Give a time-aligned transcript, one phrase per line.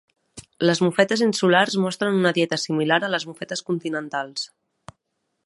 [0.69, 4.49] Les mofetes insulars mostren una dieta similar a les mofetes continentals.